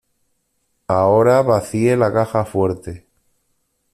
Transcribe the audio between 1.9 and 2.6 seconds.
la caja